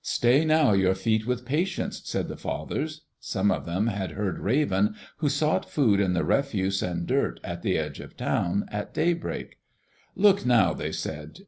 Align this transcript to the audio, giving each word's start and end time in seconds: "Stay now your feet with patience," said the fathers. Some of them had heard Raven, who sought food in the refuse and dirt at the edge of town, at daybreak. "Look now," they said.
"Stay 0.00 0.46
now 0.46 0.72
your 0.72 0.94
feet 0.94 1.26
with 1.26 1.44
patience," 1.44 2.00
said 2.06 2.26
the 2.26 2.38
fathers. 2.38 3.02
Some 3.20 3.50
of 3.50 3.66
them 3.66 3.88
had 3.88 4.12
heard 4.12 4.38
Raven, 4.38 4.94
who 5.18 5.28
sought 5.28 5.68
food 5.68 6.00
in 6.00 6.14
the 6.14 6.24
refuse 6.24 6.82
and 6.82 7.06
dirt 7.06 7.38
at 7.44 7.60
the 7.60 7.76
edge 7.76 8.00
of 8.00 8.16
town, 8.16 8.64
at 8.72 8.94
daybreak. 8.94 9.58
"Look 10.16 10.46
now," 10.46 10.72
they 10.72 10.90
said. 10.90 11.40